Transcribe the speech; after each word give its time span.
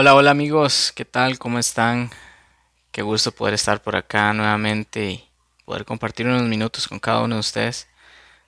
Hola, 0.00 0.14
hola 0.14 0.30
amigos, 0.30 0.92
¿qué 0.94 1.04
tal? 1.04 1.40
¿Cómo 1.40 1.58
están? 1.58 2.08
Qué 2.92 3.02
gusto 3.02 3.32
poder 3.32 3.54
estar 3.54 3.82
por 3.82 3.96
acá 3.96 4.32
nuevamente 4.32 5.10
y 5.10 5.28
poder 5.64 5.84
compartir 5.84 6.24
unos 6.28 6.44
minutos 6.44 6.86
con 6.86 7.00
cada 7.00 7.22
uno 7.22 7.34
de 7.34 7.40
ustedes. 7.40 7.88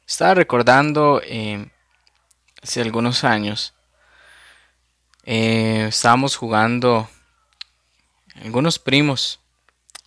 Estaba 0.07 0.35
recordando 0.35 1.21
eh, 1.25 1.69
hace 2.63 2.81
algunos 2.81 3.25
años, 3.25 3.75
eh, 5.25 5.87
estábamos 5.89 6.37
jugando 6.37 7.11
algunos 8.37 8.79
primos, 8.79 9.41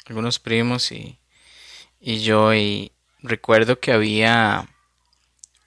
algunos 0.06 0.40
primos 0.40 0.94
y, 0.94 1.20
y 2.00 2.22
yo 2.22 2.54
y 2.54 2.94
recuerdo 3.20 3.82
que 3.82 3.92
había 3.92 4.70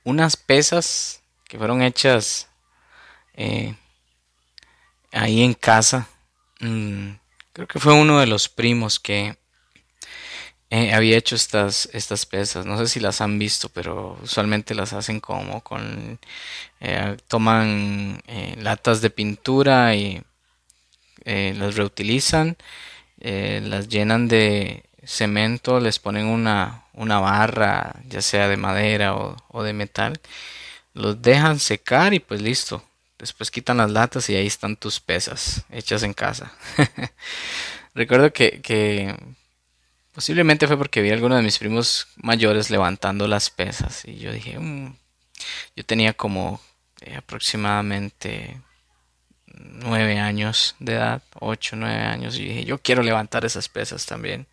unas 0.04 0.38
pesas 0.38 1.20
que 1.44 1.58
fueron 1.58 1.82
hechas 1.82 2.48
eh, 3.34 3.76
ahí 5.16 5.42
en 5.42 5.54
casa. 5.54 6.08
Mm, 6.60 7.12
creo 7.52 7.66
que 7.68 7.80
fue 7.80 7.94
uno 7.94 8.20
de 8.20 8.26
los 8.26 8.48
primos 8.48 9.00
que 9.00 9.36
eh, 10.70 10.92
había 10.94 11.16
hecho 11.16 11.36
estas, 11.36 11.88
estas 11.92 12.26
pesas. 12.26 12.66
No 12.66 12.78
sé 12.78 12.86
si 12.88 13.00
las 13.00 13.20
han 13.20 13.38
visto, 13.38 13.68
pero 13.68 14.18
usualmente 14.22 14.74
las 14.74 14.92
hacen 14.92 15.20
como 15.20 15.62
con... 15.62 16.18
Eh, 16.80 17.16
toman 17.28 18.22
latas 18.58 19.00
de 19.00 19.10
pintura 19.10 19.94
y 19.94 20.22
las 21.24 21.74
reutilizan, 21.74 22.56
las 23.18 23.88
llenan 23.88 24.28
de 24.28 24.84
cemento, 25.06 25.80
les 25.80 25.98
ponen 25.98 26.26
una, 26.26 26.84
una 26.92 27.20
barra, 27.20 27.94
ya 28.08 28.20
sea 28.20 28.48
de 28.48 28.56
madera 28.56 29.14
o, 29.14 29.62
de 29.62 29.72
metal, 29.72 30.20
los 30.94 31.22
dejan 31.22 31.58
secar 31.60 32.14
y 32.14 32.20
pues 32.20 32.42
listo. 32.42 32.82
Después 33.18 33.50
quitan 33.50 33.78
las 33.78 33.90
latas 33.90 34.28
y 34.28 34.36
ahí 34.36 34.46
están 34.46 34.76
tus 34.76 35.00
pesas 35.00 35.64
hechas 35.70 36.02
en 36.02 36.12
casa. 36.12 36.52
Recuerdo 37.94 38.32
que, 38.32 39.16
posiblemente 40.12 40.66
fue 40.66 40.76
porque 40.76 41.00
vi 41.00 41.10
a 41.10 41.14
alguno 41.14 41.36
de 41.36 41.42
mis 41.42 41.58
primos 41.58 42.08
mayores 42.16 42.70
levantando 42.70 43.26
las 43.26 43.48
pesas 43.50 44.04
y 44.04 44.18
yo 44.18 44.32
dije, 44.32 44.58
mm", 44.58 44.94
yo 45.76 45.84
tenía 45.84 46.12
como 46.12 46.60
eh, 47.00 47.16
aproximadamente 47.16 48.60
nueve 49.46 50.18
años 50.18 50.74
de 50.78 50.94
edad, 50.94 51.22
ocho, 51.40 51.76
nueve 51.76 52.02
años 52.02 52.36
y 52.36 52.44
dije, 52.44 52.64
yo 52.64 52.78
quiero 52.78 53.02
levantar 53.02 53.44
esas 53.44 53.68
pesas 53.68 54.04
también. 54.04 54.46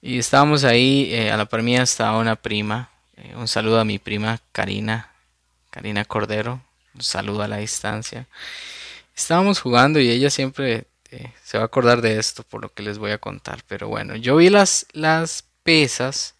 Y 0.00 0.18
estábamos 0.18 0.64
ahí, 0.64 1.12
eh, 1.12 1.30
a 1.30 1.36
la 1.36 1.46
par 1.46 1.62
mía 1.62 1.82
estaba 1.82 2.18
una 2.18 2.36
prima. 2.36 2.90
Eh, 3.16 3.34
un 3.36 3.48
saludo 3.48 3.80
a 3.80 3.84
mi 3.84 3.98
prima 3.98 4.40
Karina, 4.52 5.12
Karina 5.70 6.04
Cordero. 6.04 6.62
Saludo 6.98 7.42
a 7.42 7.48
la 7.48 7.58
distancia. 7.58 8.26
Estábamos 9.16 9.60
jugando 9.60 10.00
y 10.00 10.10
ella 10.10 10.30
siempre 10.30 10.86
eh, 11.10 11.32
se 11.44 11.58
va 11.58 11.64
a 11.64 11.66
acordar 11.66 12.02
de 12.02 12.18
esto 12.18 12.42
por 12.42 12.62
lo 12.62 12.72
que 12.72 12.82
les 12.82 12.98
voy 12.98 13.10
a 13.10 13.18
contar. 13.18 13.62
Pero 13.66 13.88
bueno, 13.88 14.16
yo 14.16 14.36
vi 14.36 14.50
las, 14.50 14.86
las 14.92 15.44
pesas 15.62 16.34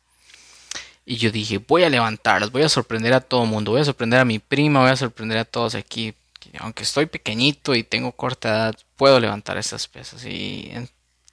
y 1.04 1.16
yo 1.16 1.30
dije, 1.30 1.58
voy 1.58 1.84
a 1.84 1.90
levantarlas, 1.90 2.52
voy 2.52 2.62
a 2.62 2.68
sorprender 2.68 3.14
a 3.14 3.20
todo 3.20 3.44
el 3.44 3.50
mundo, 3.50 3.72
voy 3.72 3.80
a 3.80 3.84
sorprender 3.84 4.20
a 4.20 4.24
mi 4.24 4.38
prima, 4.38 4.80
voy 4.80 4.90
a 4.90 4.96
sorprender 4.96 5.38
a 5.38 5.44
todos 5.44 5.74
aquí. 5.74 6.14
Aunque 6.58 6.82
estoy 6.82 7.06
pequeñito 7.06 7.74
y 7.74 7.82
tengo 7.82 8.12
corta 8.12 8.48
edad, 8.48 8.76
puedo 8.96 9.18
levantar 9.18 9.56
esas 9.56 9.88
pesas. 9.88 10.24
Y 10.24 10.70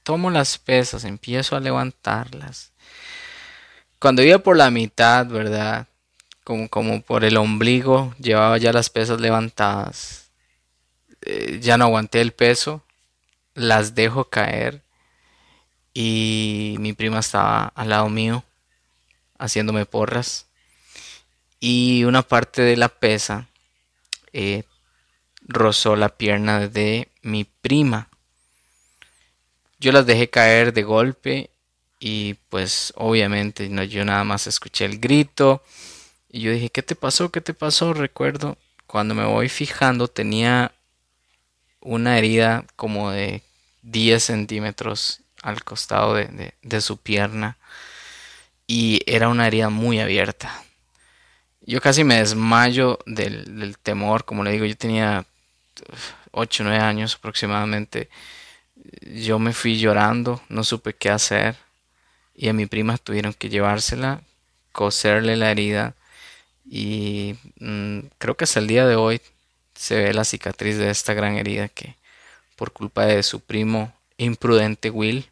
tomo 0.04 0.30
las 0.30 0.58
pesas, 0.58 1.04
empiezo 1.04 1.56
a 1.56 1.60
levantarlas. 1.60 2.72
Cuando 4.00 4.24
iba 4.24 4.38
por 4.40 4.56
la 4.56 4.70
mitad, 4.72 5.26
¿verdad? 5.26 5.88
Como, 6.46 6.70
como 6.70 7.02
por 7.02 7.26
el 7.26 7.36
ombligo, 7.36 8.16
llevaba 8.18 8.58
ya 8.58 8.72
las 8.72 8.90
pesas 8.90 9.20
levantadas. 9.20 10.30
Eh, 11.24 11.60
ya 11.62 11.78
no 11.78 11.86
aguanté 11.86 12.22
el 12.22 12.32
peso, 12.32 12.84
las 13.56 13.96
dejo 13.96 14.30
caer 14.30 14.82
y 15.94 16.76
mi 16.80 16.94
prima 16.94 17.20
estaba 17.20 17.72
al 17.74 17.90
lado 17.90 18.10
mío 18.10 18.44
haciéndome 19.40 19.86
porras 19.86 20.46
y 21.60 22.04
una 22.04 22.22
parte 22.22 22.62
de 22.62 22.76
la 22.76 22.90
pesa 22.90 23.48
eh, 24.34 24.64
rozó 25.42 25.96
la 25.96 26.10
pierna 26.10 26.68
de 26.68 27.10
mi 27.22 27.46
prima 27.46 28.10
yo 29.80 29.94
las 29.94 30.06
dejé 30.06 30.30
caer 30.30 30.74
de 30.74 30.84
golpe 30.84 31.50
y 32.00 32.36
pues 32.50 32.92
obviamente 32.98 33.70
no, 33.70 33.84
yo 33.84 34.04
nada 34.04 34.26
más 34.26 34.48
escuché 34.48 34.84
el 34.84 35.00
grito 35.00 35.64
y 36.36 36.42
yo 36.42 36.52
dije, 36.52 36.70
¿qué 36.70 36.84
te 36.84 36.96
pasó? 36.96 37.32
¿Qué 37.32 37.40
te 37.40 37.54
pasó? 37.54 37.94
Recuerdo 37.94 38.58
cuando 38.88 39.16
me 39.16 39.24
voy 39.24 39.48
fijando 39.48 40.10
tenía 40.10 40.74
una 41.80 42.18
herida 42.18 42.66
como 42.76 43.10
de 43.10 43.42
10 43.84 44.22
centímetros 44.22 45.22
al 45.42 45.64
costado 45.64 46.14
de, 46.14 46.82
su 46.82 46.98
pierna 46.98 47.56
y 48.68 49.00
era 49.06 49.30
una 49.30 49.48
herida 49.48 49.70
muy 49.70 50.02
abierta. 50.02 50.62
Yo 51.62 51.80
casi 51.80 52.04
me 52.04 52.16
desmayo 52.16 53.00
del, 53.06 53.58
del 53.58 53.78
temor, 53.78 54.26
como 54.26 54.44
le 54.44 54.52
digo, 54.52 54.66
yo 54.66 54.76
tenía 54.76 55.26
8 56.32 56.64
o 56.64 56.66
9 56.66 56.84
años 56.84 57.16
aproximadamente 57.16 58.10
yo 59.04 59.40
me 59.40 59.54
fui 59.54 59.80
llorando, 59.80 60.42
no 60.50 60.66
supe 60.66 60.94
qué 60.94 61.12
hacer 61.12 61.56
y 62.36 62.50
a 62.50 62.54
mi 62.54 62.66
prima 62.66 62.98
tuvieron 62.98 63.34
que 63.34 63.48
llevársela, 63.48 64.20
coserle 64.74 65.38
la 65.38 65.50
herida 65.50 65.96
y 66.66 67.36
mm, 67.60 68.00
creo 68.18 68.36
que 68.36 68.44
hasta 68.44 68.60
el 68.60 68.68
día 68.68 68.86
de 68.86 68.96
hoy 68.96 69.22
se 69.76 69.96
ve 69.96 70.14
la 70.14 70.26
cicatriz 70.26 70.78
de 70.78 70.90
esta 70.90 71.14
gran 71.14 71.38
herida 71.38 71.68
que 71.68 71.96
por 72.56 72.72
culpa 72.72 73.06
de 73.06 73.24
su 73.24 73.42
primo 73.42 73.94
imprudente 74.18 74.90
Will. 74.90 75.26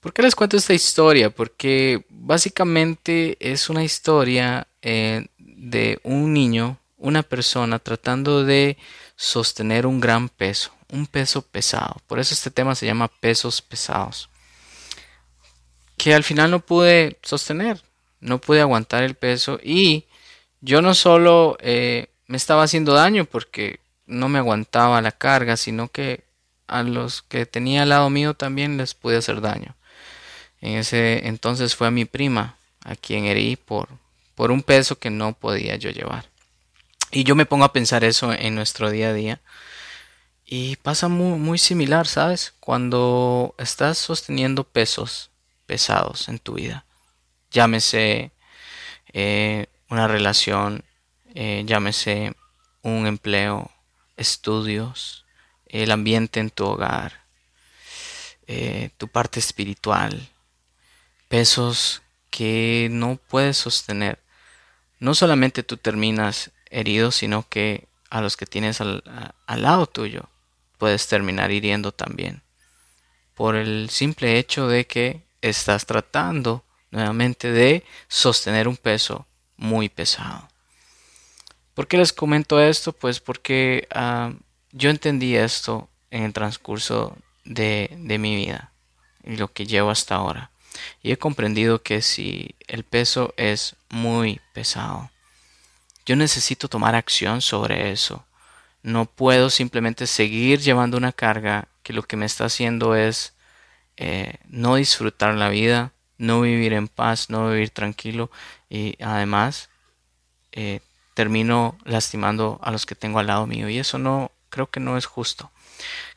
¿Por 0.00 0.12
qué 0.12 0.22
les 0.22 0.34
cuento 0.34 0.56
esta 0.56 0.74
historia? 0.74 1.30
Porque 1.30 2.04
básicamente 2.08 3.36
es 3.40 3.70
una 3.70 3.84
historia 3.84 4.66
eh, 4.82 5.26
de 5.38 6.00
un 6.02 6.32
niño, 6.32 6.78
una 6.96 7.22
persona 7.22 7.78
tratando 7.78 8.44
de 8.44 8.76
sostener 9.16 9.86
un 9.86 10.00
gran 10.00 10.28
peso 10.28 10.76
un 10.88 11.06
peso 11.06 11.42
pesado. 11.42 11.96
Por 12.06 12.18
eso 12.18 12.34
este 12.34 12.50
tema 12.50 12.74
se 12.74 12.86
llama 12.86 13.08
pesos 13.08 13.60
pesados. 13.62 14.28
Que 15.96 16.14
al 16.14 16.24
final 16.24 16.50
no 16.50 16.60
pude 16.60 17.18
sostener, 17.22 17.82
no 18.20 18.40
pude 18.40 18.60
aguantar 18.60 19.02
el 19.02 19.14
peso 19.14 19.58
y 19.62 20.04
yo 20.60 20.82
no 20.82 20.94
solo 20.94 21.56
eh, 21.60 22.08
me 22.26 22.36
estaba 22.36 22.62
haciendo 22.62 22.94
daño 22.94 23.24
porque 23.24 23.80
no 24.06 24.28
me 24.28 24.38
aguantaba 24.38 25.02
la 25.02 25.12
carga, 25.12 25.56
sino 25.56 25.88
que 25.88 26.24
a 26.66 26.82
los 26.82 27.22
que 27.22 27.46
tenía 27.46 27.82
al 27.82 27.90
lado 27.90 28.10
mío 28.10 28.34
también 28.34 28.76
les 28.76 28.94
pude 28.94 29.16
hacer 29.16 29.40
daño. 29.40 29.76
En 30.60 30.78
ese 30.78 31.28
entonces 31.28 31.76
fue 31.76 31.86
a 31.86 31.92
mi 31.92 32.04
prima 32.04 32.56
a 32.84 32.96
quien 32.96 33.24
herí 33.24 33.56
por, 33.56 33.88
por 34.34 34.50
un 34.50 34.62
peso 34.62 34.98
que 34.98 35.10
no 35.10 35.32
podía 35.32 35.76
yo 35.76 35.90
llevar. 35.90 36.26
Y 37.10 37.24
yo 37.24 37.34
me 37.34 37.46
pongo 37.46 37.64
a 37.64 37.72
pensar 37.72 38.04
eso 38.04 38.32
en 38.32 38.54
nuestro 38.54 38.90
día 38.90 39.10
a 39.10 39.12
día. 39.12 39.40
Y 40.44 40.76
pasa 40.76 41.08
muy, 41.08 41.38
muy 41.38 41.58
similar, 41.58 42.06
¿sabes? 42.06 42.54
Cuando 42.60 43.54
estás 43.58 43.98
sosteniendo 43.98 44.64
pesos 44.64 45.30
pesados 45.66 46.28
en 46.28 46.38
tu 46.38 46.54
vida, 46.54 46.85
llámese 47.50 48.32
eh, 49.12 49.66
una 49.88 50.08
relación, 50.08 50.84
eh, 51.34 51.62
llámese 51.66 52.34
un 52.82 53.06
empleo, 53.06 53.70
estudios, 54.16 55.24
el 55.66 55.90
ambiente 55.90 56.40
en 56.40 56.50
tu 56.50 56.64
hogar, 56.66 57.24
eh, 58.46 58.90
tu 58.96 59.08
parte 59.08 59.40
espiritual, 59.40 60.28
pesos 61.28 62.02
que 62.30 62.88
no 62.90 63.16
puedes 63.28 63.56
sostener. 63.56 64.18
No 64.98 65.14
solamente 65.14 65.62
tú 65.62 65.76
terminas 65.76 66.50
herido, 66.70 67.10
sino 67.10 67.48
que 67.48 67.88
a 68.10 68.20
los 68.20 68.36
que 68.36 68.46
tienes 68.46 68.80
al 68.80 69.34
lado 69.48 69.86
tuyo 69.86 70.28
puedes 70.78 71.06
terminar 71.06 71.50
hiriendo 71.50 71.92
también. 71.92 72.42
Por 73.34 73.56
el 73.56 73.90
simple 73.90 74.38
hecho 74.38 74.68
de 74.68 74.86
que 74.86 75.22
estás 75.42 75.86
tratando 75.86 76.65
nuevamente 76.90 77.50
de 77.50 77.84
sostener 78.08 78.68
un 78.68 78.76
peso 78.76 79.26
muy 79.56 79.88
pesado. 79.88 80.48
¿Por 81.74 81.88
qué 81.88 81.98
les 81.98 82.12
comento 82.12 82.60
esto? 82.60 82.92
Pues 82.92 83.20
porque 83.20 83.86
ah, 83.92 84.32
yo 84.72 84.90
entendí 84.90 85.36
esto 85.36 85.88
en 86.10 86.22
el 86.22 86.32
transcurso 86.32 87.16
de, 87.44 87.90
de 87.98 88.18
mi 88.18 88.36
vida 88.36 88.72
y 89.24 89.36
lo 89.36 89.52
que 89.52 89.66
llevo 89.66 89.90
hasta 89.90 90.14
ahora. 90.14 90.50
Y 91.02 91.12
he 91.12 91.18
comprendido 91.18 91.82
que 91.82 92.02
si 92.02 92.54
el 92.66 92.84
peso 92.84 93.34
es 93.36 93.76
muy 93.88 94.40
pesado, 94.52 95.10
yo 96.06 96.16
necesito 96.16 96.68
tomar 96.68 96.94
acción 96.94 97.42
sobre 97.42 97.90
eso. 97.90 98.24
No 98.82 99.06
puedo 99.06 99.50
simplemente 99.50 100.06
seguir 100.06 100.60
llevando 100.60 100.96
una 100.96 101.12
carga 101.12 101.68
que 101.82 101.92
lo 101.92 102.02
que 102.04 102.16
me 102.16 102.26
está 102.26 102.44
haciendo 102.44 102.94
es 102.94 103.34
eh, 103.96 104.38
no 104.48 104.76
disfrutar 104.76 105.34
la 105.34 105.48
vida, 105.48 105.92
no 106.18 106.40
vivir 106.40 106.72
en 106.72 106.88
paz, 106.88 107.30
no 107.30 107.50
vivir 107.50 107.70
tranquilo 107.70 108.30
y 108.68 108.96
además 109.02 109.68
eh, 110.52 110.80
termino 111.14 111.76
lastimando 111.84 112.58
a 112.62 112.70
los 112.70 112.86
que 112.86 112.94
tengo 112.94 113.18
al 113.18 113.26
lado 113.26 113.46
mío 113.46 113.68
y 113.68 113.78
eso 113.78 113.98
no 113.98 114.30
creo 114.50 114.68
que 114.70 114.80
no 114.80 114.96
es 114.96 115.06
justo. 115.06 115.50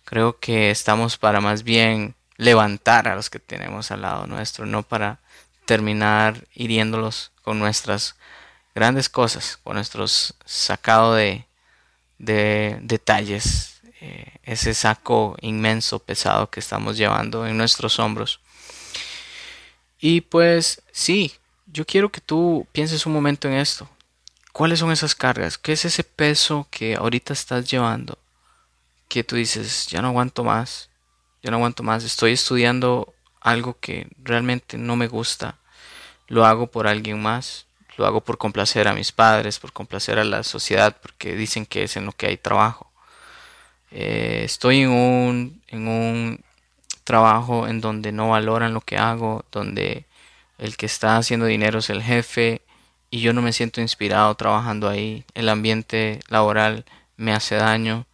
Creo 0.06 0.40
que 0.40 0.72
estamos 0.72 1.18
para 1.18 1.42
más 1.42 1.64
bien 1.64 2.16
levantar 2.38 3.08
a 3.08 3.16
los 3.16 3.30
que 3.30 3.40
tenemos 3.40 3.92
al 3.92 4.02
lado 4.02 4.28
nuestro, 4.28 4.66
no 4.66 4.84
para 4.84 5.20
terminar 5.66 6.48
hiriéndolos 6.56 7.32
con 7.44 7.60
nuestras 7.60 8.16
grandes 8.74 9.10
cosas, 9.10 9.58
con 9.64 9.76
nuestros 9.76 10.36
sacado 10.46 11.14
de, 11.14 11.46
de 12.18 12.80
detalles, 12.82 13.82
eh, 14.02 14.32
ese 14.44 14.74
saco 14.74 15.36
inmenso, 15.42 16.00
pesado 16.00 16.50
que 16.50 16.62
estamos 16.62 16.98
llevando 16.98 17.46
en 17.46 17.58
nuestros 17.58 18.00
hombros. 18.00 18.40
Y 20.00 20.22
pues 20.22 20.82
sí, 20.92 21.34
yo 21.68 21.86
quiero 21.86 22.10
que 22.10 22.22
tú 22.22 22.68
pienses 22.72 23.06
un 23.06 23.14
momento 23.14 23.48
en 23.48 23.56
esto. 23.56 23.90
¿Cuáles 24.54 24.80
son 24.80 24.92
esas 24.92 25.14
cargas? 25.14 25.58
¿Qué 25.58 25.74
es 25.74 25.86
ese 25.86 26.04
peso 26.04 26.68
que 26.72 26.96
ahorita 26.96 27.34
estás 27.34 27.70
llevando? 27.70 28.18
Que 29.08 29.24
tú 29.24 29.36
dices, 29.36 29.88
ya 29.88 30.02
no 30.02 30.10
aguanto 30.10 30.44
más, 30.44 30.90
ya 31.44 31.52
no 31.52 31.58
aguanto 31.58 31.84
más, 31.84 32.04
estoy 32.04 32.34
estudiando 32.34 33.14
algo 33.42 33.78
que 33.80 34.08
realmente 34.24 34.78
no 34.78 34.96
me 34.96 35.08
gusta, 35.08 35.58
lo 36.28 36.46
hago 36.46 36.68
por 36.68 36.88
alguien 36.88 37.22
más, 37.22 37.66
lo 37.98 38.06
hago 38.06 38.22
por 38.22 38.38
complacer 38.38 38.88
a 38.88 38.94
mis 38.94 39.12
padres, 39.12 39.60
por 39.60 39.74
complacer 39.74 40.20
a 40.20 40.24
la 40.24 40.44
sociedad, 40.44 40.98
porque 41.02 41.36
dicen 41.36 41.66
que 41.66 41.84
es 41.84 41.98
en 41.98 42.06
lo 42.06 42.12
que 42.12 42.28
hay 42.28 42.38
trabajo. 42.38 42.92
Eh, 43.92 44.42
estoy 44.46 44.82
en 44.82 44.90
un, 44.90 45.62
en 45.68 45.88
un 45.88 46.44
trabajo 47.10 47.68
en 47.68 47.82
donde 47.82 48.12
no 48.12 48.30
valoran 48.30 48.76
lo 48.76 48.82
que 48.82 48.96
hago, 49.00 49.44
donde 49.52 50.06
el 50.60 50.78
que 50.78 50.86
está 50.86 51.18
haciendo 51.18 51.48
dinero 51.48 51.80
es 51.80 51.90
el 51.90 52.04
jefe 52.04 52.62
y 53.10 53.22
yo 53.22 53.34
no 53.34 53.42
me 53.42 53.52
siento 53.52 53.82
inspirado 53.82 54.36
trabajando 54.36 54.88
ahí. 54.88 55.26
El 55.34 55.50
ambiente 55.50 56.20
laboral 56.28 56.86
me 57.18 57.34
hace 57.34 57.56
daño, 57.56 58.06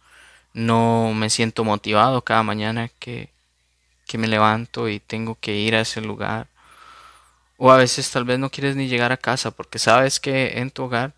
no 0.54 1.12
me 1.14 1.28
siento 1.28 1.62
motivado 1.62 2.22
cada 2.22 2.42
mañana 2.42 2.88
que, 2.98 3.28
que 4.06 4.16
me 4.16 4.28
levanto 4.28 4.88
y 4.88 4.98
tengo 4.98 5.36
que 5.38 5.54
ir 5.54 5.74
a 5.74 5.82
ese 5.82 6.00
lugar. 6.00 6.46
O 7.58 7.70
a 7.70 7.76
veces 7.76 8.10
tal 8.10 8.24
vez 8.24 8.38
no 8.38 8.48
quieres 8.48 8.76
ni 8.76 8.88
llegar 8.88 9.12
a 9.12 9.18
casa 9.18 9.50
porque 9.50 9.78
sabes 9.78 10.20
que 10.20 10.58
en 10.58 10.70
tu 10.70 10.84
hogar 10.84 11.12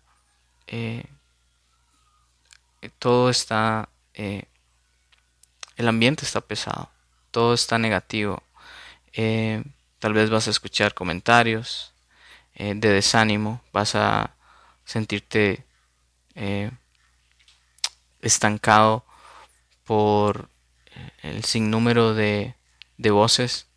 eh, 0.67 1.05
todo 2.99 3.29
está, 3.29 3.87
eh, 4.15 4.43
el 5.77 5.87
ambiente 5.87 6.25
está 6.25 6.41
pesado, 6.41 6.89
todo 7.31 7.53
está 7.53 7.77
negativo. 7.77 8.43
Eh, 9.13 9.63
Tal 9.99 10.13
vez 10.13 10.29
vas 10.29 10.47
a 10.47 10.51
escuchar 10.51 10.93
comentarios 10.93 11.91
eh, 12.55 12.73
de 12.75 12.89
desánimo, 12.89 13.61
vas 13.73 13.95
a 13.95 14.33
sentirte 14.85 15.65
eh, 16.35 16.71
estancado 18.21 19.03
por 19.83 20.49
el 21.21 21.43
sinnúmero 21.43 22.13
de, 22.13 22.55
de 22.97 23.11
voces 23.11 23.67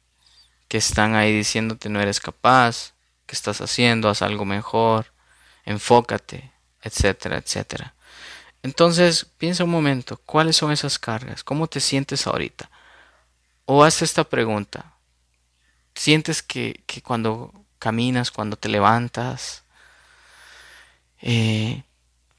que 0.69 0.79
están 0.79 1.15
ahí 1.15 1.33
diciéndote 1.33 1.89
no 1.89 2.01
eres 2.01 2.21
capaz, 2.21 2.95
que 3.27 3.35
estás 3.35 3.61
haciendo, 3.61 4.09
haz 4.09 4.23
algo 4.23 4.45
mejor, 4.45 5.07
enfócate, 5.65 6.53
etcétera, 6.83 7.39
etcétera. 7.39 7.95
Entonces, 8.63 9.27
piensa 9.39 9.65
un 9.65 9.71
momento, 9.71 10.19
¿cuáles 10.27 10.57
son 10.57 10.73
esas 10.73 10.99
cargas? 10.99 11.45
¿Cómo 11.45 11.67
te 11.69 11.81
sientes 11.81 12.27
ahorita? 12.27 12.71
O 13.65 13.85
haz 13.85 14.03
esta 14.03 14.25
pregunta, 14.25 14.93
sientes 15.95 16.43
que, 16.43 16.83
cuando 17.05 17.53
caminas, 17.79 18.31
cuando 18.31 18.57
te 18.57 18.69
levantas, 18.69 19.63
eh, 21.21 21.85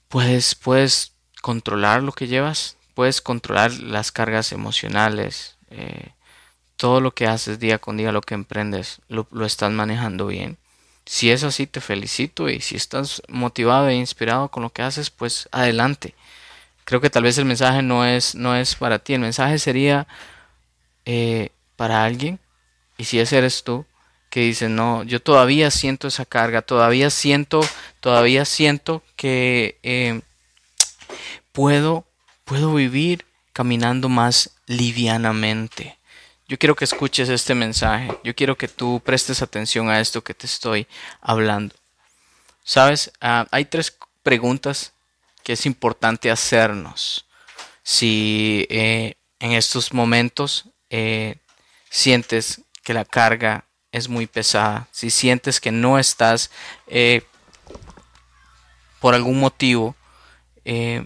puedes, 0.09 0.55
puedes 0.55 1.13
controlar 1.41 2.03
lo 2.03 2.11
que 2.11 2.27
llevas, 2.27 2.77
puedes 2.93 3.21
controlar 3.21 3.71
las 3.73 4.11
cargas 4.11 4.51
emocionales, 4.51 5.57
eh, 5.69 6.11
todo 6.75 6.99
lo 6.99 7.13
que 7.13 7.27
haces 7.27 7.59
día 7.59 7.79
con 7.79 7.97
día, 7.97 8.11
lo 8.11 8.21
que 8.21 8.33
emprendes, 8.33 9.01
lo, 9.07 9.27
lo, 9.31 9.45
estás 9.45 9.71
manejando 9.71 10.27
bien. 10.27 10.57
Si 11.05 11.31
es 11.31 11.43
así, 11.43 11.67
te 11.67 11.81
felicito 11.81 12.49
y 12.49 12.61
si 12.61 12.75
estás 12.75 13.21
motivado 13.27 13.87
e 13.87 13.95
inspirado 13.95 14.49
con 14.49 14.63
lo 14.63 14.71
que 14.71 14.81
haces, 14.81 15.09
pues 15.09 15.47
adelante. 15.51 16.15
Creo 16.85 17.01
que 17.01 17.09
tal 17.09 17.23
vez 17.23 17.37
el 17.37 17.45
mensaje 17.45 17.81
no 17.81 18.05
es, 18.05 18.35
no 18.35 18.55
es 18.55 18.75
para 18.75 18.99
ti, 18.99 19.13
el 19.13 19.21
mensaje 19.21 19.59
sería 19.59 20.07
eh, 21.05 21.49
para 21.75 22.03
alguien 22.03 22.39
y 22.97 23.05
si 23.05 23.19
ese 23.19 23.37
eres 23.37 23.63
tú, 23.63 23.85
que 24.29 24.41
dices, 24.41 24.69
no, 24.69 25.03
yo 25.03 25.21
todavía 25.21 25.69
siento 25.69 26.07
esa 26.07 26.25
carga, 26.25 26.61
todavía 26.61 27.09
siento, 27.09 27.61
todavía 27.99 28.45
siento 28.45 29.03
que 29.15 29.77
eh, 29.83 30.21
puedo, 31.51 32.05
puedo 32.43 32.73
vivir 32.73 33.25
caminando 33.51 34.09
más 34.09 34.55
livianamente. 34.65 35.99
Yo 36.47 36.57
quiero 36.57 36.75
que 36.75 36.85
escuches 36.85 37.29
este 37.29 37.53
mensaje, 37.53 38.09
yo 38.23 38.35
quiero 38.35 38.57
que 38.57 38.67
tú 38.67 39.01
prestes 39.05 39.41
atención 39.41 39.89
a 39.89 39.99
esto 39.99 40.23
que 40.23 40.33
te 40.33 40.47
estoy 40.47 40.87
hablando. 41.21 41.75
Sabes, 42.63 43.11
ah, 43.21 43.47
hay 43.51 43.65
tres 43.65 43.95
preguntas 44.23 44.93
que 45.43 45.53
es 45.53 45.65
importante 45.65 46.31
hacernos 46.31 47.25
si 47.83 48.65
eh, 48.69 49.15
en 49.39 49.51
estos 49.51 49.93
momentos 49.93 50.69
eh, 50.95 51.37
sientes 51.89 52.61
que 52.83 52.93
la 52.93 53.03
carga 53.03 53.65
es 53.91 54.09
muy 54.09 54.27
pesada, 54.27 54.87
si 54.91 55.09
sientes 55.09 55.59
que 55.59 55.71
no 55.71 55.97
estás 55.97 56.51
eh, 56.85 57.23
por 58.99 59.15
algún 59.15 59.39
motivo 59.39 59.95
eh, 60.65 61.03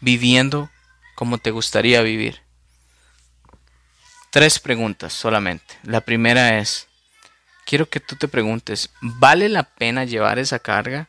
viviendo 0.00 0.70
como 1.14 1.38
te 1.38 1.52
gustaría 1.52 2.02
vivir. 2.02 2.42
Tres 4.30 4.58
preguntas 4.58 5.12
solamente. 5.12 5.78
La 5.84 6.00
primera 6.00 6.58
es, 6.58 6.88
quiero 7.64 7.88
que 7.88 8.00
tú 8.00 8.16
te 8.16 8.26
preguntes, 8.26 8.90
¿vale 9.00 9.48
la 9.48 9.62
pena 9.62 10.04
llevar 10.04 10.40
esa 10.40 10.58
carga? 10.58 11.08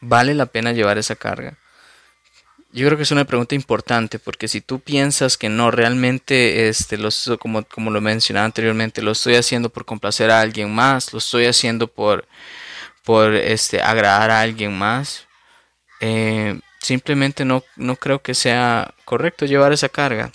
¿Vale 0.00 0.34
la 0.34 0.46
pena 0.46 0.72
llevar 0.72 0.98
esa 0.98 1.14
carga? 1.14 1.56
Yo 2.70 2.86
creo 2.86 2.98
que 2.98 3.04
es 3.04 3.10
una 3.10 3.24
pregunta 3.24 3.54
importante 3.54 4.18
porque 4.18 4.46
si 4.46 4.60
tú 4.60 4.78
piensas 4.80 5.38
que 5.38 5.48
no 5.48 5.70
realmente, 5.70 6.68
este, 6.68 6.98
lo, 6.98 7.08
como, 7.38 7.64
como 7.64 7.90
lo 7.90 8.02
mencionaba 8.02 8.44
anteriormente, 8.44 9.00
lo 9.00 9.12
estoy 9.12 9.36
haciendo 9.36 9.70
por 9.70 9.86
complacer 9.86 10.30
a 10.30 10.42
alguien 10.42 10.74
más, 10.74 11.12
lo 11.14 11.18
estoy 11.18 11.46
haciendo 11.46 11.88
por, 11.88 12.28
por 13.04 13.34
este, 13.34 13.80
agradar 13.80 14.30
a 14.30 14.42
alguien 14.42 14.76
más, 14.76 15.26
eh, 16.00 16.60
simplemente 16.80 17.44
no, 17.46 17.64
no 17.76 17.96
creo 17.96 18.20
que 18.20 18.34
sea 18.34 18.94
correcto 19.06 19.46
llevar 19.46 19.72
esa 19.72 19.88
carga. 19.88 20.30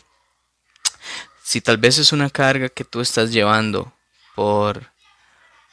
Si 1.43 1.61
tal 1.61 1.77
vez 1.77 1.99
es 1.99 2.13
una 2.13 2.31
carga 2.31 2.69
que 2.69 2.83
tú 2.83 3.01
estás 3.01 3.31
llevando 3.31 3.93
por, 4.35 4.91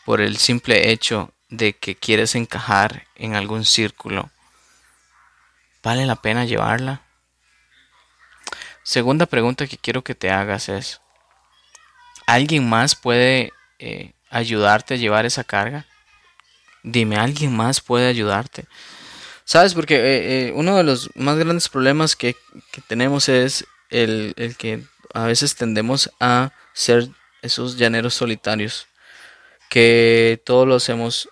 por 0.05 0.21
el 0.21 0.37
simple 0.37 0.91
hecho 0.91 1.33
de 1.49 1.73
que 1.73 1.97
quieres 1.97 2.35
encajar 2.35 3.07
en 3.15 3.35
algún 3.35 3.65
círculo, 3.65 4.31
¿Vale 5.83 6.05
la 6.05 6.17
pena 6.17 6.45
llevarla? 6.45 7.03
Segunda 8.83 9.27
pregunta 9.27 9.67
que 9.67 9.79
quiero 9.79 10.03
que 10.03 10.15
te 10.15 10.31
hagas 10.31 10.69
es, 10.69 11.01
¿alguien 12.27 12.69
más 12.69 12.95
puede 12.95 13.53
eh, 13.79 14.13
ayudarte 14.31 14.95
a 14.95 14.97
llevar 14.99 15.27
esa 15.27 15.45
carga? 15.45 15.87
Dime, 16.83 17.17
¿alguien 17.17 17.55
más 17.55 17.81
puede 17.81 18.09
ayudarte? 18.09 18.67
¿Sabes? 19.45 19.75
Porque 19.75 19.97
eh, 19.97 20.49
eh, 20.49 20.53
uno 20.55 20.77
de 20.77 20.83
los 20.83 21.11
más 21.15 21.39
grandes 21.39 21.69
problemas 21.69 22.15
que, 22.15 22.37
tenemos 22.89 23.29
es 23.29 23.65
el, 23.89 24.35
el, 24.37 24.57
que 24.57 24.83
a 25.15 25.25
veces 25.25 25.55
tendemos 25.55 26.11
a 26.21 26.53
ser 26.75 27.09
esos 27.43 27.77
llaneros 27.77 28.15
solitarios, 28.15 28.87
que 29.71 30.43
todos 30.45 30.69
lo 30.69 30.75
hacemos 30.75 31.29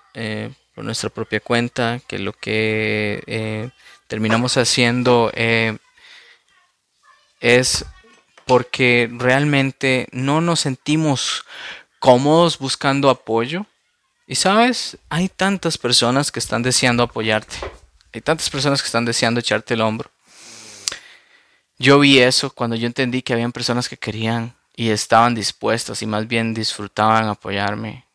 por 0.74 0.84
nuestra 0.84 1.10
propia 1.10 1.40
cuenta, 1.40 2.00
que 2.06 2.18
lo 2.18 2.32
que 2.32 3.70
terminamos 4.08 4.56
haciendo 4.56 5.30
eh, 5.34 5.76
es 7.40 7.84
porque 8.46 9.08
realmente 9.12 10.08
no 10.10 10.40
nos 10.40 10.60
sentimos 10.60 11.44
cómodos 12.00 12.58
buscando 12.58 13.10
apoyo. 13.10 13.66
Y 14.26 14.34
sabes, 14.34 14.98
hay 15.10 15.28
tantas 15.28 15.78
personas 15.78 16.32
que 16.32 16.38
están 16.38 16.62
deseando 16.62 17.02
apoyarte. 17.02 17.56
Hay 18.12 18.20
tantas 18.22 18.50
personas 18.50 18.82
que 18.82 18.86
están 18.86 19.04
deseando 19.04 19.40
echarte 19.40 19.74
el 19.74 19.82
hombro. 19.82 20.10
Yo 21.78 22.00
vi 22.00 22.18
eso 22.18 22.50
cuando 22.50 22.74
yo 22.74 22.86
entendí 22.86 23.22
que 23.22 23.34
habían 23.34 23.52
personas 23.52 23.88
que 23.88 23.96
querían 23.96 24.56
y 24.74 24.90
estaban 24.90 25.34
dispuestas 25.34 26.02
y 26.02 26.06
más 26.06 26.26
bien 26.26 26.54
disfrutaban 26.54 27.28
apoyarme. 27.28 28.06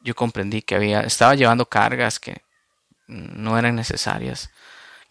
Yo 0.00 0.14
comprendí 0.14 0.62
que 0.62 0.74
había 0.74 1.00
estaba 1.00 1.34
llevando 1.34 1.66
cargas 1.68 2.18
que 2.18 2.42
no 3.06 3.58
eran 3.58 3.76
necesarias 3.76 4.50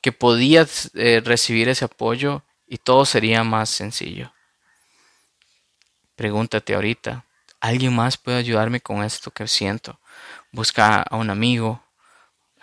que 0.05 0.11
podías 0.11 0.91
eh, 0.93 1.19
recibir 1.25 1.67
ese 1.67 1.85
apoyo 1.85 2.43
y 2.67 2.77
todo 2.77 3.05
sería 3.05 3.43
más 3.43 3.71
sencillo. 3.71 4.31
Pregúntate 6.15 6.75
ahorita, 6.75 7.25
¿alguien 7.59 7.95
más 7.95 8.15
puede 8.15 8.37
ayudarme 8.37 8.81
con 8.81 9.03
esto 9.03 9.31
que 9.31 9.47
siento? 9.47 9.99
Busca 10.51 11.01
a 11.01 11.15
un 11.15 11.31
amigo, 11.31 11.83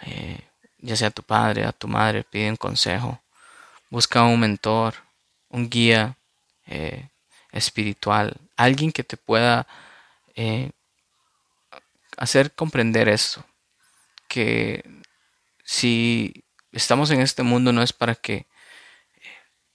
eh, 0.03 0.39
ya 0.79 0.95
sea 0.95 1.09
a 1.09 1.11
tu 1.11 1.25
padre, 1.25 1.65
a 1.65 1.73
tu 1.73 1.89
madre, 1.89 2.23
pide 2.23 2.49
un 2.49 2.57
consejo. 2.57 3.21
Busca 3.91 4.23
un 4.23 4.39
mentor, 4.39 4.95
un 5.49 5.69
guía 5.69 6.17
eh, 6.67 7.09
espiritual, 7.51 8.37
alguien 8.57 8.93
que 8.93 9.03
te 9.03 9.17
pueda 9.17 9.67
hacer 12.17 12.53
comprender 12.53 13.09
esto, 13.09 13.45
que 14.29 14.85
si 15.65 16.45
estamos 16.73 17.11
en 17.11 17.21
este 17.21 17.43
mundo 17.43 17.73
no 17.73 17.83
es 17.83 17.93
para 17.93 18.15
que 18.15 18.47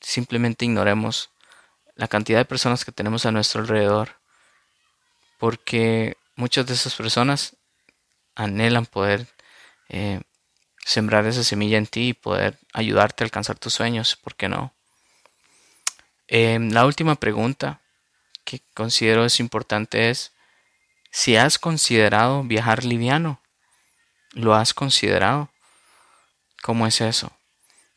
simplemente 0.02 0.66
ignoremos 0.66 1.30
la 1.96 2.08
cantidad 2.08 2.40
de 2.40 2.46
personas 2.46 2.86
que 2.86 2.92
tenemos 2.92 3.26
a 3.26 3.32
nuestro 3.32 3.62
alrededor, 3.62 4.20
porque 5.40 6.18
muchas 6.36 6.66
de 6.66 6.74
esas 6.74 6.96
personas 6.96 7.56
anhelan 8.36 8.86
poder 8.86 9.28
eh, 9.90 10.22
sembrar 10.86 11.26
esa 11.26 11.44
semilla 11.44 11.78
en 11.78 11.88
ti 11.88 12.10
y 12.10 12.14
poder 12.14 12.60
ayudarte 12.74 13.24
a 13.24 13.26
alcanzar 13.26 13.58
tus 13.58 13.74
sueños, 13.74 14.16
¿por 14.16 14.36
qué 14.36 14.48
no? 14.48 14.74
Em, 16.28 16.72
la 16.72 16.86
última 16.86 17.16
pregunta 17.16 17.82
que 18.44 18.62
considero 18.74 19.26
es 19.26 19.40
importante 19.40 20.10
es 20.10 20.34
si 21.12 21.36
has 21.36 21.58
considerado 21.58 22.44
viajar 22.44 22.84
liviano. 22.84 23.42
¿Lo 24.34 24.54
has 24.54 24.74
considerado? 24.74 25.50
¿Cómo 26.62 26.88
es 26.88 27.02
eso? 27.02 27.32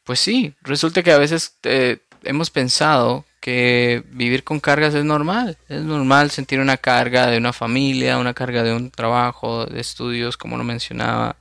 Pues 0.04 0.20
sí, 0.20 0.54
resulta 0.62 1.02
que 1.02 1.12
a 1.12 1.18
veces 1.18 1.56
eh, 1.62 1.98
hemos 2.22 2.50
pensado 2.50 3.24
que 3.40 4.04
vivir 4.10 4.44
con 4.44 4.60
cargas 4.60 4.94
es 4.94 5.04
normal. 5.04 5.56
Es 5.68 5.82
normal 5.82 6.30
sentir 6.30 6.60
una 6.60 6.76
carga 6.76 7.26
de 7.26 7.38
una 7.38 7.52
familia, 7.52 8.18
una 8.18 8.34
carga 8.34 8.62
de 8.62 8.74
un 8.74 8.90
trabajo, 8.90 9.66
de 9.66 9.80
estudios, 9.80 10.36
como 10.36 10.56
lo 10.56 10.64
mencionaba, 10.64 11.36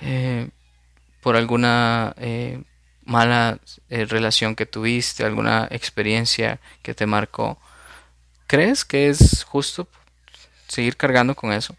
eh, 0.00 0.48
por 1.20 1.36
alguna 1.36 2.14
eh, 2.18 2.62
mala 3.04 3.58
relación 3.88 4.54
que 4.54 4.66
tuviste, 4.66 5.24
alguna 5.24 5.68
experiencia 5.70 6.60
que 6.82 6.94
te 6.94 7.06
marcó. 7.06 7.58
¿Crees 8.46 8.84
que 8.84 9.08
es 9.08 9.44
justo 9.44 9.88
seguir 10.68 10.96
cargando 10.96 11.34
con 11.34 11.52
eso? 11.52 11.76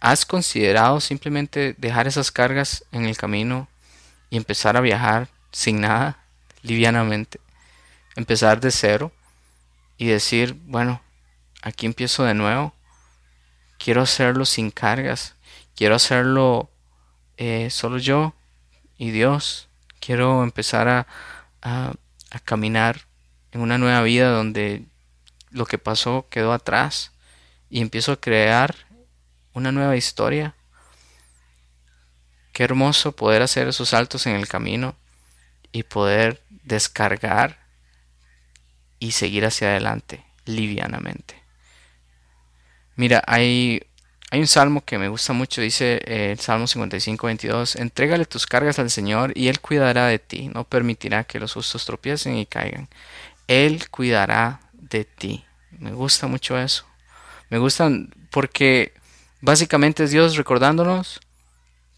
¿Has 0.00 0.26
considerado 0.26 1.00
simplemente 1.00 1.74
dejar 1.78 2.06
esas 2.06 2.30
cargas 2.30 2.84
en 2.92 3.06
el 3.06 3.16
camino 3.16 3.68
y 4.30 4.36
empezar 4.36 4.76
a 4.76 4.80
viajar 4.80 5.28
sin 5.50 5.80
nada, 5.80 6.18
livianamente? 6.62 7.40
empezar 8.16 8.60
de 8.60 8.70
cero 8.70 9.12
y 9.98 10.06
decir, 10.06 10.58
bueno, 10.66 11.00
aquí 11.62 11.86
empiezo 11.86 12.24
de 12.24 12.34
nuevo. 12.34 12.74
Quiero 13.78 14.02
hacerlo 14.02 14.44
sin 14.44 14.70
cargas. 14.70 15.36
Quiero 15.76 15.94
hacerlo 15.94 16.70
eh, 17.36 17.68
solo 17.70 17.98
yo 17.98 18.34
y 18.98 19.10
Dios. 19.10 19.68
Quiero 20.00 20.42
empezar 20.42 20.88
a, 20.88 21.06
a, 21.62 21.92
a 22.30 22.38
caminar 22.40 23.02
en 23.52 23.60
una 23.60 23.78
nueva 23.78 24.02
vida 24.02 24.30
donde 24.30 24.86
lo 25.50 25.66
que 25.66 25.78
pasó 25.78 26.26
quedó 26.30 26.52
atrás 26.52 27.12
y 27.68 27.80
empiezo 27.80 28.12
a 28.12 28.20
crear 28.20 28.85
una 29.56 29.72
nueva 29.72 29.96
historia. 29.96 30.54
Qué 32.52 32.62
hermoso 32.62 33.12
poder 33.12 33.40
hacer 33.40 33.66
esos 33.68 33.88
saltos 33.88 34.26
en 34.26 34.36
el 34.36 34.48
camino 34.48 34.94
y 35.72 35.82
poder 35.82 36.42
descargar 36.50 37.58
y 38.98 39.12
seguir 39.12 39.46
hacia 39.46 39.68
adelante 39.68 40.24
livianamente. 40.44 41.42
Mira, 42.96 43.22
hay, 43.26 43.82
hay 44.30 44.40
un 44.40 44.46
salmo 44.46 44.84
que 44.84 44.98
me 44.98 45.08
gusta 45.08 45.32
mucho, 45.32 45.62
dice 45.62 46.02
eh, 46.04 46.32
el 46.32 46.38
Salmo 46.38 46.66
55, 46.66 47.26
22, 47.26 47.76
entrégale 47.76 48.26
tus 48.26 48.46
cargas 48.46 48.78
al 48.78 48.90
Señor 48.90 49.32
y 49.34 49.48
Él 49.48 49.60
cuidará 49.60 50.06
de 50.06 50.18
ti, 50.18 50.48
no 50.48 50.64
permitirá 50.64 51.24
que 51.24 51.40
los 51.40 51.54
justos 51.54 51.86
tropiecen 51.86 52.36
y 52.36 52.44
caigan. 52.44 52.88
Él 53.48 53.88
cuidará 53.88 54.60
de 54.74 55.04
ti. 55.04 55.44
Me 55.70 55.92
gusta 55.92 56.26
mucho 56.26 56.58
eso. 56.58 56.86
Me 57.48 57.58
gusta 57.58 57.90
porque 58.30 58.95
básicamente 59.40 60.04
es 60.04 60.10
Dios 60.10 60.36
recordándonos, 60.36 61.20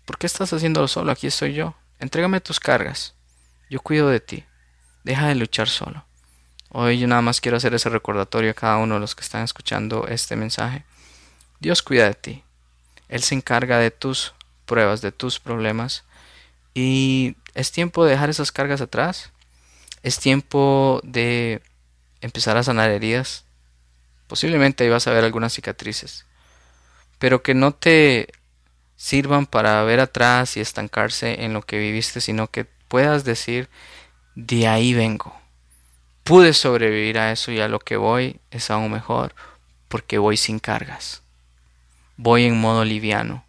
¿por 0.04 0.18
qué 0.18 0.26
estás 0.26 0.52
haciéndolo 0.52 0.88
solo? 0.88 1.12
Aquí 1.12 1.26
estoy 1.26 1.54
yo. 1.54 1.74
Entrégame 1.98 2.40
tus 2.40 2.60
cargas. 2.60 3.14
Yo 3.70 3.80
cuido 3.80 4.08
de 4.08 4.20
ti. 4.20 4.44
Deja 5.04 5.28
de 5.28 5.34
luchar 5.34 5.68
solo. 5.68 6.04
Hoy 6.70 6.98
yo 6.98 7.06
nada 7.06 7.22
más 7.22 7.40
quiero 7.40 7.56
hacer 7.56 7.74
ese 7.74 7.88
recordatorio 7.88 8.50
a 8.50 8.54
cada 8.54 8.76
uno 8.76 8.94
de 8.94 9.00
los 9.00 9.14
que 9.14 9.22
están 9.22 9.42
escuchando 9.42 10.06
este 10.06 10.36
mensaje. 10.36 10.84
Dios 11.60 11.82
cuida 11.82 12.04
de 12.04 12.14
ti. 12.14 12.44
Él 13.08 13.22
se 13.22 13.34
encarga 13.34 13.78
de 13.78 13.90
tus 13.90 14.34
pruebas, 14.66 15.00
de 15.00 15.12
tus 15.12 15.40
problemas. 15.40 16.04
Y 16.74 17.36
es 17.54 17.72
tiempo 17.72 18.04
de 18.04 18.12
dejar 18.12 18.30
esas 18.30 18.52
cargas 18.52 18.80
atrás. 18.80 19.32
Es 20.02 20.18
tiempo 20.18 21.00
de 21.02 21.62
empezar 22.20 22.56
a 22.56 22.62
sanar 22.62 22.90
heridas. 22.90 23.44
Posiblemente 24.26 24.84
ahí 24.84 24.90
vas 24.90 25.06
a 25.06 25.12
ver 25.12 25.24
algunas 25.24 25.54
cicatrices. 25.54 26.26
Pero 27.18 27.42
que 27.42 27.54
no 27.54 27.72
te 27.72 28.28
sirvan 28.96 29.46
para 29.46 29.82
ver 29.84 30.00
atrás 30.00 30.56
y 30.56 30.60
estancarse 30.60 31.44
en 31.44 31.52
lo 31.52 31.62
que 31.62 31.78
viviste, 31.78 32.20
sino 32.20 32.48
que 32.48 32.64
puedas 32.64 33.24
decir, 33.24 33.68
de 34.34 34.68
ahí 34.68 34.94
vengo 34.94 35.38
pude 36.28 36.52
sobrevivir 36.52 37.18
a 37.18 37.32
eso 37.32 37.52
y 37.52 37.58
a 37.58 37.68
lo 37.68 37.78
que 37.78 37.96
voy 37.96 38.38
es 38.50 38.70
aún 38.70 38.92
mejor 38.92 39.34
porque 39.88 40.18
voy 40.18 40.36
sin 40.36 40.58
cargas. 40.58 41.22
Voy 42.18 42.44
en 42.44 42.60
modo 42.60 42.84
liviano. 42.84 43.46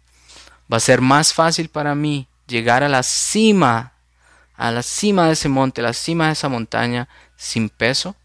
Va 0.72 0.78
a 0.78 0.80
ser 0.80 1.02
más 1.02 1.34
fácil 1.34 1.68
para 1.68 1.94
mí 1.94 2.26
llegar 2.46 2.82
a 2.82 2.88
la 2.88 3.02
cima, 3.02 3.92
a 4.56 4.70
la 4.70 4.82
cima 4.82 5.26
de 5.26 5.34
ese 5.34 5.50
monte, 5.50 5.82
a 5.82 5.84
la 5.84 5.92
cima 5.92 6.28
de 6.28 6.32
esa 6.32 6.48
montaña 6.48 7.06
sin 7.36 7.68
peso, 7.68 8.16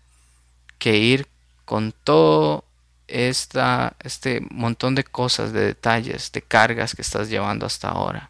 que 0.79 0.95
ir 0.95 1.27
con 1.65 1.91
todo 1.91 2.63
esta, 3.07 3.95
este 4.03 4.41
montón 4.49 4.95
de 4.95 5.03
cosas, 5.03 5.53
de 5.53 5.61
detalles, 5.61 6.31
de 6.31 6.41
cargas 6.41 6.95
que 6.95 7.01
estás 7.01 7.29
llevando 7.29 7.65
hasta 7.65 7.89
ahora. 7.89 8.29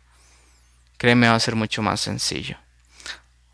Créeme, 0.97 1.27
va 1.27 1.35
a 1.35 1.39
ser 1.39 1.55
mucho 1.55 1.81
más 1.81 2.01
sencillo. 2.01 2.57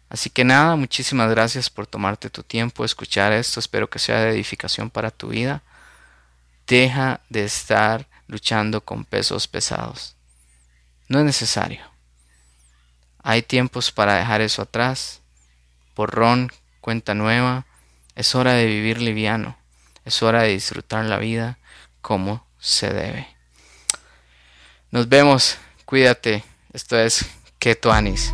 Así 0.10 0.30
que 0.30 0.44
nada, 0.44 0.76
muchísimas 0.76 1.30
gracias 1.30 1.70
por 1.70 1.88
tomarte 1.88 2.30
tu 2.30 2.44
tiempo, 2.44 2.84
escuchar 2.84 3.32
esto, 3.32 3.60
espero 3.60 3.90
que 3.90 3.98
sea 3.98 4.20
de 4.20 4.32
edificación 4.32 4.90
para 4.90 5.10
tu 5.10 5.30
vida. 5.30 5.64
Deja 6.68 7.22
de 7.30 7.46
estar 7.46 8.08
luchando 8.28 8.82
con 8.82 9.06
pesos 9.06 9.48
pesados. 9.48 10.16
No 11.08 11.20
es 11.20 11.26
necesario. 11.26 11.82
Hay 13.24 13.42
tiempos 13.42 13.92
para 13.92 14.16
dejar 14.16 14.42
eso 14.42 14.62
atrás. 14.62 15.22
Borrón, 15.96 16.52
cuenta 16.80 17.14
nueva. 17.14 17.66
Es 18.16 18.36
hora 18.36 18.54
de 18.54 18.66
vivir 18.66 19.02
liviano. 19.02 19.58
Es 20.06 20.22
hora 20.24 20.44
de 20.44 20.50
disfrutar 20.50 21.06
la 21.06 21.18
vida 21.18 21.58
como 22.02 22.46
se 22.60 22.92
debe. 22.92 23.28
Nos 24.92 25.08
vemos. 25.08 25.58
Cuídate. 25.86 26.44
Esto 26.74 26.98
es 26.98 27.26
Keto 27.60 27.92
Anis. 27.92 28.34